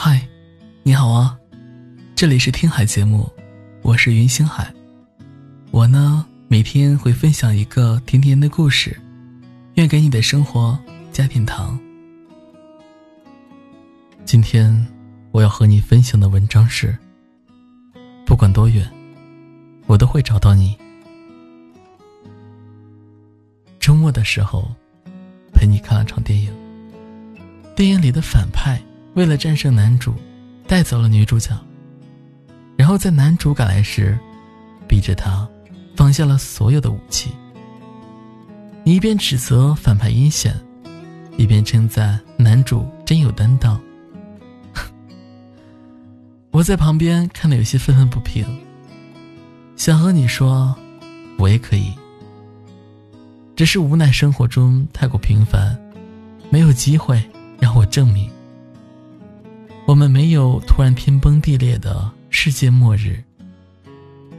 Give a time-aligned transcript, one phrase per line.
[0.00, 0.24] 嗨，
[0.84, 1.36] 你好啊，
[2.14, 3.28] 这里是听海节目，
[3.82, 4.72] 我是云星海。
[5.72, 8.96] 我呢，每天会分享一个甜甜的故事，
[9.74, 10.78] 愿给你的生活
[11.10, 11.76] 加点糖。
[14.24, 14.86] 今天
[15.32, 16.96] 我要和你分享的文章是：
[18.24, 18.88] 不管多远，
[19.88, 20.78] 我都会找到你。
[23.80, 24.70] 周末的时候，
[25.52, 26.52] 陪你看了场电影。
[27.74, 28.80] 电影里的反派
[29.18, 30.14] 为了战胜男主，
[30.68, 31.50] 带走了女主角。
[32.76, 34.16] 然后在男主赶来时，
[34.86, 35.44] 逼着他
[35.96, 37.32] 放下了所有的武器。
[38.84, 40.54] 你一边指责反派阴险，
[41.36, 43.80] 一边称赞男主真有担当。
[46.52, 48.46] 我在旁边看得有些愤愤不平，
[49.74, 50.72] 想和你说，
[51.38, 51.92] 我也可以。
[53.56, 55.76] 只是无奈，生活中太过平凡，
[56.50, 57.20] 没有机会
[57.58, 58.30] 让我证明。
[59.88, 63.24] 我们没有突然天崩地裂的世界末日，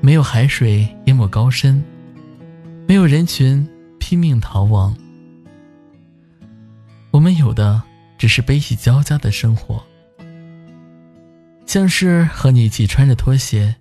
[0.00, 1.82] 没有海水淹没高山，
[2.86, 3.68] 没有人群
[3.98, 4.96] 拼命逃亡。
[7.10, 7.82] 我们有的
[8.16, 9.82] 只是悲喜交加的生活，
[11.66, 13.74] 像是和你一起穿着拖鞋，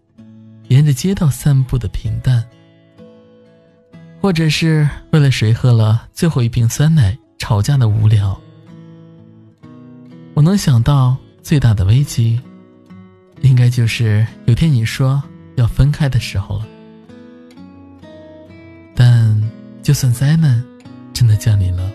[0.69, 2.43] 沿着街道散步的平淡。
[4.19, 8.41] 或者是为了谁喝了最后一瓶酸奶吵架的无聊，
[10.33, 12.39] 我能想到最大的危机，
[13.41, 15.21] 应该就是有天你说
[15.55, 16.67] 要分开的时候了。
[18.95, 19.41] 但
[19.81, 20.63] 就算灾难
[21.13, 21.91] 真的降临了，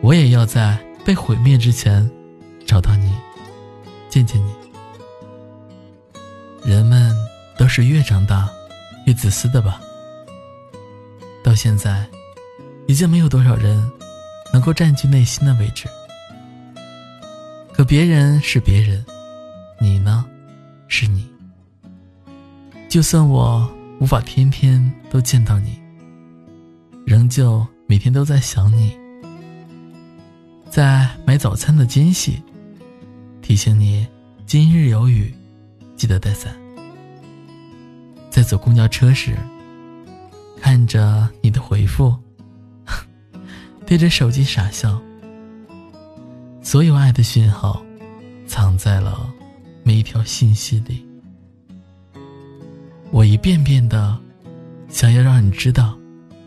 [0.00, 2.10] 我也要在被毁灭之前
[2.66, 3.12] 找到你，
[4.08, 4.52] 见见你。
[6.64, 7.14] 人们
[7.58, 8.48] 都是越长大
[9.06, 9.80] 越自私的吧。
[11.42, 12.08] 到现在，
[12.86, 13.86] 已经没有多少人
[14.50, 15.86] 能够占据内心的位置。
[17.76, 19.04] 可别人是别人，
[19.80, 20.24] 你呢，
[20.86, 21.28] 是你。
[22.88, 23.68] 就算我
[23.98, 25.76] 无法天天都见到你，
[27.04, 28.96] 仍旧每天都在想你。
[30.70, 32.40] 在买早餐的间隙，
[33.42, 34.06] 提醒你
[34.46, 35.34] 今日有雨，
[35.96, 36.54] 记得带伞。
[38.30, 39.36] 在坐公交车时。
[40.60, 42.16] 看着你的回复，
[43.84, 44.98] 对着手机傻笑。
[46.64, 47.84] 所有爱的讯号，
[48.46, 49.30] 藏在了
[49.82, 51.06] 每一条信息里。
[53.10, 54.18] 我一遍遍的
[54.88, 55.96] 想要让你知道，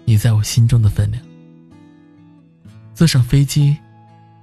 [0.06, 1.24] 你在我心中的分量。
[2.96, 3.78] 坐上飞机，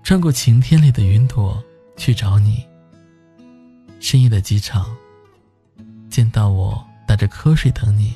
[0.04, 1.60] 穿过晴天里的云朵
[1.96, 2.64] 去找你。
[3.98, 4.86] 深夜的机场，
[6.08, 8.14] 见到我打着瞌睡等你。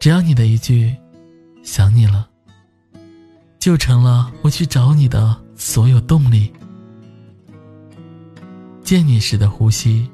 [0.00, 0.94] 只要你的一句
[1.62, 2.28] “想你了”，
[3.60, 6.52] 就成了我去找你的所有动力。
[8.82, 10.10] 见你时的呼吸，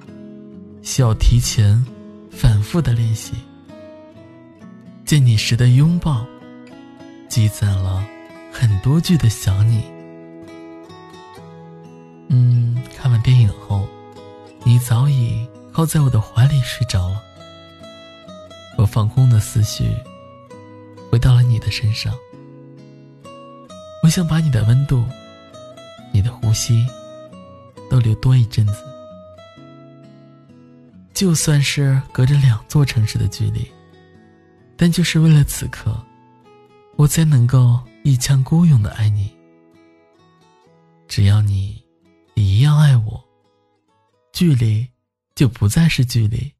[0.82, 1.82] 需要提前、
[2.30, 3.32] 反复的练习。
[5.06, 6.24] 见你时的拥抱，
[7.30, 8.06] 积攒了
[8.52, 9.82] 很多句的想你。
[12.28, 13.88] 嗯，看完电影后，
[14.64, 17.22] 你早已靠在我的怀里睡着了。
[18.76, 19.90] 我放空的思绪
[21.10, 22.14] 回到了你的身上，
[24.04, 25.02] 我想把你的温度、
[26.28, 26.86] 的呼吸
[27.90, 28.74] 都留多一阵子。
[31.14, 33.66] 就算是隔着两座城市的距离，
[34.76, 36.00] 但就是为了此刻，
[36.96, 39.34] 我才能够一腔孤勇的爱你。
[41.08, 41.82] 只要你
[42.34, 43.24] 你一样爱我，
[44.32, 44.86] 距离
[45.34, 46.52] 就不再是距离。